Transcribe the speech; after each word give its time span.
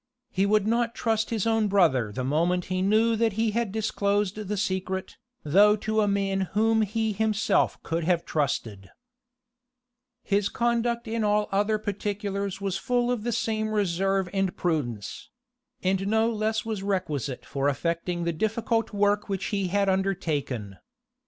He 0.31 0.47
would 0.47 0.65
not 0.65 0.95
trust 0.95 1.29
his 1.29 1.45
own 1.45 1.67
brother 1.67 2.11
the 2.11 2.23
moment 2.23 2.65
he 2.73 2.81
knew 2.81 3.15
that 3.17 3.33
he 3.33 3.51
had 3.51 3.71
disclosed 3.71 4.33
the 4.35 4.57
secret, 4.57 5.15
though 5.43 5.75
to 5.75 6.01
a 6.01 6.07
man 6.07 6.41
whom 6.55 6.81
he 6.81 7.13
himself 7.13 7.77
could 7.83 8.03
have 8.05 8.25
trusted.[*] 8.25 8.85
* 8.85 8.85
Lord 8.89 8.93
Lansdowne's 10.23 10.23
Defence 10.23 10.47
of 10.47 10.53
General 10.53 10.63
Monk. 10.63 10.95
His 10.95 10.97
conduct 10.97 11.07
in 11.07 11.23
all 11.23 11.49
other 11.51 11.77
particulars 11.77 12.59
was 12.59 12.77
full 12.77 13.11
of 13.11 13.21
the 13.21 13.31
same 13.31 13.69
reserve 13.69 14.27
and 14.33 14.57
prudence; 14.57 15.29
and 15.83 16.07
no 16.07 16.31
less 16.33 16.65
was 16.65 16.81
requisite 16.81 17.45
for 17.45 17.69
effecting 17.69 18.23
the 18.23 18.33
difficult 18.33 18.91
work 18.93 19.29
which 19.29 19.45
he 19.53 19.67
had 19.67 19.87
undertaken. 19.87 20.77